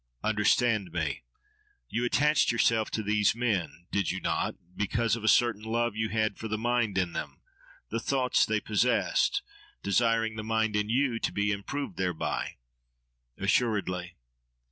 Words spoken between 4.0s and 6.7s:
you not?—because of a certain love you had for the